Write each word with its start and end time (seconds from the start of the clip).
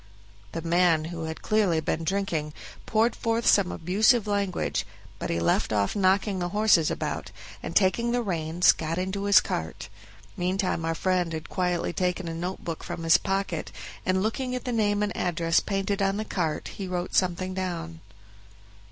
The 0.53 0.63
man, 0.63 1.05
who 1.13 1.25
had 1.25 1.43
clearly 1.43 1.79
been 1.79 2.03
drinking, 2.03 2.53
poured 2.87 3.15
forth 3.15 3.45
some 3.45 3.71
abusive 3.71 4.25
language, 4.25 4.83
but 5.19 5.29
he 5.29 5.39
left 5.39 5.71
off 5.71 5.95
knocking 5.95 6.39
the 6.39 6.49
horses 6.49 6.89
about, 6.89 7.29
and 7.61 7.75
taking 7.75 8.11
the 8.11 8.23
reins, 8.23 8.71
got 8.71 8.97
into 8.97 9.25
his 9.25 9.39
cart; 9.39 9.89
meantime 10.35 10.85
our 10.85 10.95
friend 10.95 11.33
had 11.33 11.49
quietly 11.49 11.93
taken 11.93 12.27
a 12.27 12.33
note 12.33 12.63
book 12.65 12.83
from 12.83 13.03
his 13.03 13.19
pocket, 13.19 13.71
and 14.03 14.23
looking 14.23 14.55
at 14.55 14.65
the 14.65 14.71
name 14.71 15.03
and 15.03 15.15
address 15.15 15.59
painted 15.59 16.01
on 16.01 16.17
the 16.17 16.25
cart, 16.25 16.69
he 16.69 16.87
wrote 16.87 17.13
something 17.13 17.53
down. 17.53 17.99